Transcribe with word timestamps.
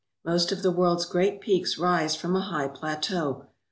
Most 0.25 0.51
of 0.51 0.63
the 0.63 0.71
world's 0.71 1.05
great 1.05 1.39
peaks 1.41 1.77
rise 1.77 2.15
from 2.15 2.35
a 2.35 2.41
high 2.41 2.69
plateau. 2.69 3.45